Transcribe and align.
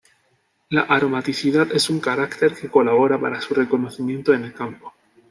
La 0.69 0.81
aromaticidad 0.81 1.71
es 1.75 1.91
un 1.91 1.99
carácter 1.99 2.55
que 2.55 2.71
colabora 2.71 3.21
para 3.21 3.39
su 3.39 3.53
reconocimiento 3.53 4.33
en 4.33 4.45
el 4.45 4.53
campo. 4.55 4.91